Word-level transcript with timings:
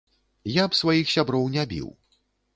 Я 0.51 0.63
б 0.71 0.79
сваіх 0.79 1.13
сяброў 1.15 1.45
не 1.59 1.69
біў. 1.77 1.87